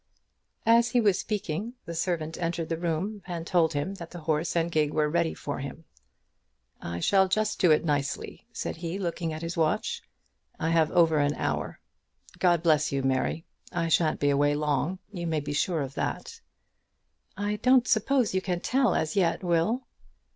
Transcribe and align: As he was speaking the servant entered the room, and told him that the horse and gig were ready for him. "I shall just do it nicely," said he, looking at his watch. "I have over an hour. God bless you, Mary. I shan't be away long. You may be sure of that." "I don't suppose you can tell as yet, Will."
As 0.65 0.89
he 0.89 0.99
was 0.99 1.19
speaking 1.19 1.75
the 1.85 1.93
servant 1.93 2.35
entered 2.41 2.69
the 2.69 2.77
room, 2.79 3.21
and 3.27 3.45
told 3.45 3.73
him 3.73 3.93
that 3.93 4.09
the 4.09 4.21
horse 4.21 4.55
and 4.55 4.71
gig 4.71 4.91
were 4.95 5.07
ready 5.07 5.35
for 5.35 5.59
him. 5.59 5.85
"I 6.81 6.99
shall 6.99 7.27
just 7.27 7.59
do 7.59 7.69
it 7.69 7.85
nicely," 7.85 8.47
said 8.51 8.77
he, 8.77 8.97
looking 8.97 9.31
at 9.31 9.43
his 9.43 9.55
watch. 9.55 10.01
"I 10.59 10.71
have 10.71 10.89
over 10.89 11.19
an 11.19 11.35
hour. 11.35 11.79
God 12.39 12.63
bless 12.63 12.91
you, 12.91 13.03
Mary. 13.03 13.45
I 13.71 13.89
shan't 13.89 14.19
be 14.19 14.31
away 14.31 14.55
long. 14.55 14.97
You 15.13 15.27
may 15.27 15.39
be 15.39 15.53
sure 15.53 15.81
of 15.81 15.93
that." 15.93 16.41
"I 17.37 17.57
don't 17.57 17.87
suppose 17.87 18.33
you 18.33 18.41
can 18.41 18.59
tell 18.59 18.95
as 18.95 19.15
yet, 19.15 19.43
Will." 19.43 19.85